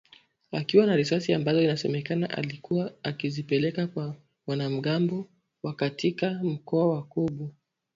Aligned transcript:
akiwa 0.51 0.85
na 0.85 0.95
risasi 0.95 1.33
ambazo 1.33 1.61
inasemekana 1.61 2.29
alikuwa 2.29 2.93
akizipeleka 3.03 3.87
kwa 3.87 4.15
wanamgambo 4.47 5.29
wa 5.63 5.73
katika 5.75 6.33
mkoa 6.43 6.87
wa 6.89 7.03
Kobu 7.03 7.53